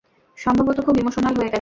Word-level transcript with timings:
সম্ভবত 0.37 0.77
খুব 0.81 0.95
ইমোশনাল 0.97 1.33
হয়ে 1.33 1.37
গেছে। 1.37 1.49